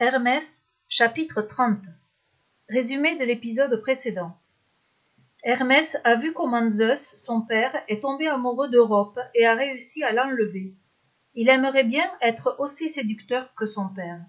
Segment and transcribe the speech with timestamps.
[0.00, 1.82] Hermès, chapitre 30
[2.68, 4.38] Résumé de l'épisode précédent.
[5.42, 10.12] Hermès a vu comment Zeus, son père, est tombé amoureux d'Europe et a réussi à
[10.12, 10.72] l'enlever.
[11.34, 14.20] Il aimerait bien être aussi séducteur que son père.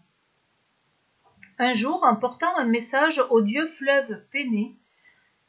[1.60, 4.76] Un jour, en portant un message au dieu fleuve Péné,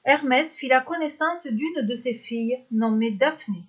[0.05, 3.65] Hermès fit la connaissance d'une de ses filles, nommée Daphné.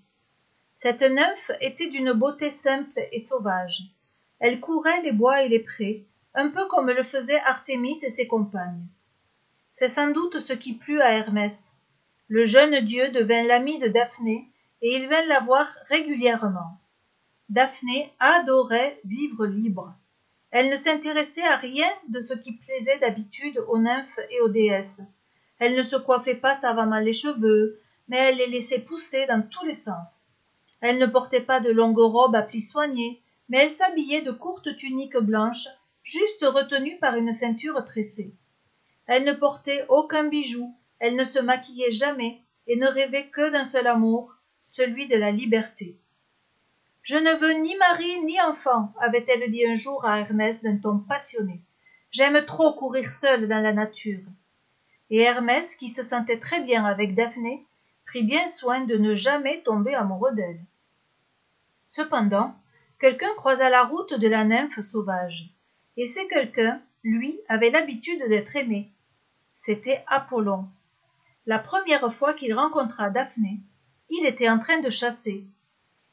[0.73, 3.83] Cette nymphe était d'une beauté simple et sauvage.
[4.41, 8.27] Elle courait les bois et les prés, un peu comme le faisaient Artémis et ses
[8.27, 8.85] compagnes.
[9.73, 11.71] C'est sans doute ce qui plut à Hermès.
[12.27, 14.47] Le jeune dieu devint l'ami de Daphné
[14.81, 16.79] et il vint la voir régulièrement.
[17.49, 19.93] Daphné adorait vivre libre.
[20.51, 25.01] Elle ne s'intéressait à rien de ce qui plaisait d'habitude aux nymphes et aux déesses.
[25.59, 29.65] Elle ne se coiffait pas savamment les cheveux, mais elle les laissait pousser dans tous
[29.65, 30.25] les sens.
[30.81, 34.75] Elle ne portait pas de longues robes à plis soignés, mais elle s'habillait de courtes
[34.77, 35.67] tuniques blanches,
[36.03, 38.33] juste retenues par une ceinture tressée.
[39.07, 43.65] Elle ne portait aucun bijou, elle ne se maquillait jamais, et ne rêvait que d'un
[43.65, 45.97] seul amour, celui de la liberté.
[47.01, 50.99] Je ne veux ni mari ni enfant, avait-elle dit un jour à Hermès d'un ton
[50.99, 51.61] passionné.
[52.11, 54.23] J'aime trop courir seule dans la nature.
[55.09, 57.65] Et Hermès, qui se sentait très bien avec Daphné,
[58.05, 60.63] prit bien soin de ne jamais tomber amoureux d'elle.
[61.87, 62.55] Cependant,
[62.99, 65.49] quelqu'un croisa la route de la nymphe sauvage,
[65.97, 68.89] et ce quelqu'un, lui, avait l'habitude d'être aimé.
[69.55, 70.65] C'était Apollon.
[71.45, 73.59] La première fois qu'il rencontra Daphné,
[74.09, 75.45] il était en train de chasser.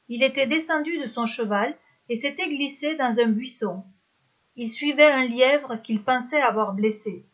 [0.08, 1.76] Il était descendu de son cheval
[2.08, 3.84] et s'était glissé dans un buisson.
[4.56, 7.24] Il suivait un lièvre qu'il pensait avoir blessé.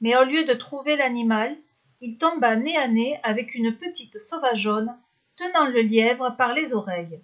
[0.00, 1.56] Mais au lieu de trouver l'animal,
[2.00, 4.96] il tomba nez à nez avec une petite sauvageonne
[5.36, 7.20] tenant le lièvre par les oreilles.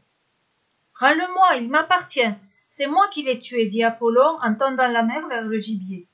[0.94, 2.34] Rends-le-moi, il m'appartient.
[2.76, 6.06] C'est moi qui l'ai tué, dit Apollon en tendant la mer vers le gibier.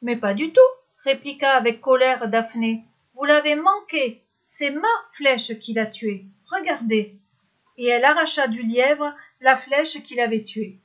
[0.00, 0.70] Mais pas du tout,
[1.02, 2.84] répliqua avec colère Daphné.
[3.14, 4.22] Vous l'avez manqué.
[4.44, 6.24] C'est ma flèche qui l'a tué.
[6.52, 7.16] Regardez.
[7.78, 10.78] Et elle arracha du lièvre la flèche qui l'avait tué.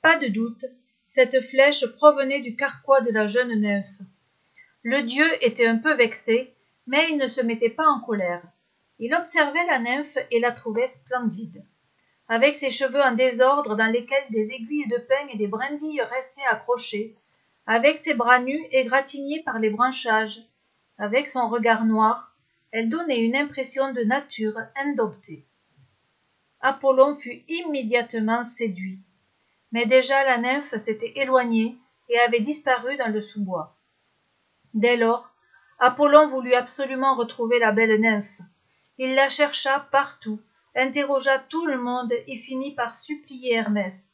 [0.00, 0.64] Pas de doute,
[1.06, 4.00] cette flèche provenait du carquois de la jeune nymphe.
[4.82, 6.54] Le dieu était un peu vexé,
[6.86, 8.42] mais il ne se mettait pas en colère.
[8.98, 11.62] Il observait la nymphe et la trouvait splendide.
[12.32, 16.46] Avec ses cheveux en désordre dans lesquels des aiguilles de peigne et des brindilles restaient
[16.50, 17.14] accrochées,
[17.66, 20.40] avec ses bras nus égratignés par les branchages,
[20.96, 22.34] avec son regard noir,
[22.70, 25.44] elle donnait une impression de nature indomptée.
[26.62, 29.04] Apollon fut immédiatement séduit.
[29.70, 31.76] Mais déjà la nymphe s'était éloignée
[32.08, 33.76] et avait disparu dans le sous-bois.
[34.72, 35.34] Dès lors,
[35.78, 38.40] Apollon voulut absolument retrouver la belle nymphe.
[38.96, 40.40] Il la chercha partout,
[40.74, 44.08] interrogea tout le monde et finit par supplier Hermès.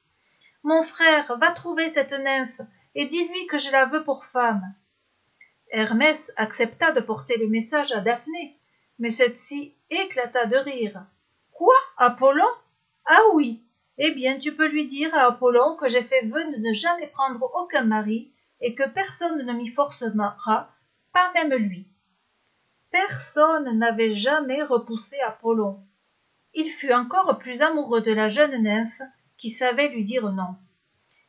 [0.64, 2.60] Mon frère, va trouver cette nymphe
[2.94, 4.74] et dis-lui que je la veux pour femme.
[5.70, 8.58] Hermès accepta de porter le message à Daphné,
[8.98, 11.04] mais celle-ci éclata de rire.
[11.52, 12.48] Quoi, Apollon?
[13.06, 13.62] Ah oui.
[13.98, 17.08] Eh bien, tu peux lui dire à Apollon que j'ai fait vœu de ne jamais
[17.08, 20.70] prendre aucun mari et que personne ne m'y forcera,
[21.12, 21.86] pas même lui.
[22.90, 25.80] Personne n'avait jamais repoussé Apollon.
[26.60, 29.00] Il fut encore plus amoureux de la jeune nymphe
[29.36, 30.56] qui savait lui dire non.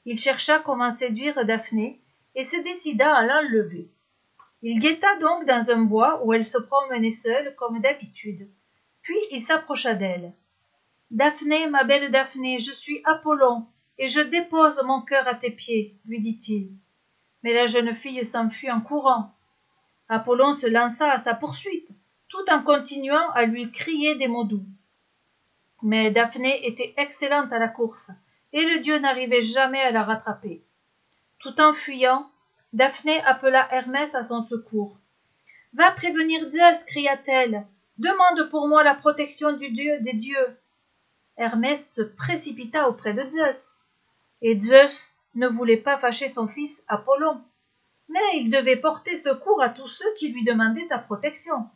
[0.06, 2.02] Il chercha comment séduire Daphné
[2.34, 3.92] et se décida à l'enlever.
[4.64, 8.50] Il guetta donc dans un bois où elle se promenait seule comme d'habitude.
[9.04, 10.34] Puis il s'approcha d'elle.
[11.12, 13.68] Daphné, ma belle Daphné, je suis Apollon,
[14.00, 16.72] et je dépose mon cœur à tes pieds, lui dit-il.
[17.44, 19.32] Mais la jeune fille s'enfuit en courant.
[20.08, 21.92] Apollon se lança à sa poursuite,
[22.30, 24.66] tout en continuant à lui crier des mots doux.
[25.82, 28.12] Mais Daphné était excellente à la course,
[28.54, 30.64] et le dieu n'arrivait jamais à la rattraper.
[31.40, 32.30] Tout en fuyant,
[32.74, 34.98] Daphné appela Hermès à son secours.
[35.74, 37.66] Va prévenir Zeus, cria-t-elle.
[37.98, 40.58] Demande pour moi la protection du dieu des dieux.
[41.38, 43.74] Hermès se précipita auprès de Zeus.
[44.42, 47.42] Et Zeus ne voulait pas fâcher son fils Apollon
[48.10, 51.70] mais il devait porter secours à tous ceux qui lui demandaient sa protection.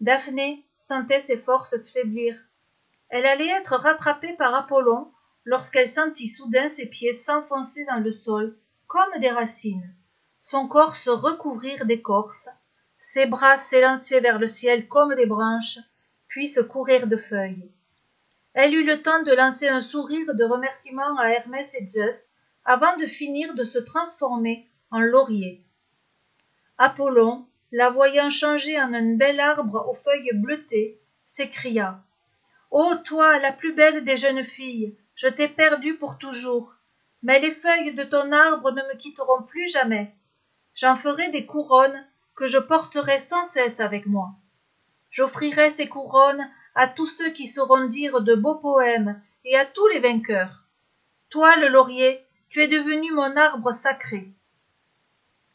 [0.00, 2.34] Daphné sentait ses forces faiblir.
[3.10, 5.10] Elle allait être rattrapée par Apollon
[5.44, 8.56] lorsqu'elle sentit soudain ses pieds s'enfoncer dans le sol
[8.86, 9.94] comme des racines,
[10.40, 12.48] son corps se recouvrir d'écorce,
[12.98, 15.78] ses bras s'élancer vers le ciel comme des branches,
[16.26, 17.70] puis se courir de feuilles.
[18.54, 22.30] Elle eut le temps de lancer un sourire de remerciement à Hermès et Zeus
[22.64, 25.64] avant de finir de se transformer en laurier.
[26.76, 32.02] Apollon, la voyant changer en un bel arbre aux feuilles bleutées, s'écria.
[32.70, 36.74] Ô toi, la plus belle des jeunes filles, je t'ai perdue pour toujours.
[37.22, 40.14] mais les feuilles de ton arbre ne me quitteront plus jamais.
[40.74, 42.06] J'en ferai des couronnes
[42.36, 44.30] que je porterai sans cesse avec moi.
[45.10, 49.88] J'offrirai ces couronnes à tous ceux qui sauront dire de beaux poèmes et à tous
[49.88, 50.64] les vainqueurs.
[51.30, 54.32] Toi, le laurier, tu es devenu mon arbre sacré.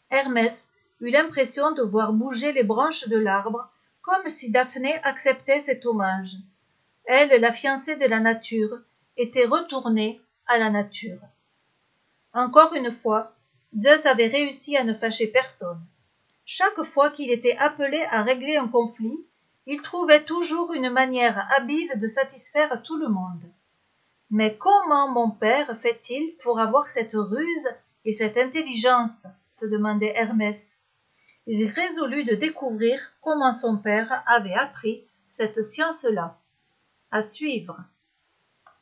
[0.10, 3.72] Hermès eut l'impression de voir bouger les branches de l'arbre,
[4.02, 6.36] comme si Daphné acceptait cet hommage.
[7.06, 8.80] Elle, la fiancée de la nature,
[9.18, 11.20] était retournée à la nature.
[12.34, 13.36] Encore une fois,
[13.78, 15.82] Zeus avait réussi à ne fâcher personne.
[16.46, 19.26] Chaque fois qu'il était appelé à régler un conflit,
[19.66, 23.44] il trouvait toujours une manière habile de satisfaire tout le monde.
[24.30, 27.70] Mais comment mon père fait-il pour avoir cette ruse
[28.06, 29.28] et cette intelligence?
[29.52, 30.76] se demandait Hermès.
[31.46, 36.36] Il résolut de découvrir comment son père avait appris cette science-là.
[37.14, 37.86] À suivre.